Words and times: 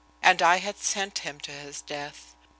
And 0.23 0.41
I 0.41 0.57
had 0.57 0.79
sent 0.79 1.19
him 1.19 1.39
to 1.41 1.51
his 1.51 1.79
death. 1.79 2.33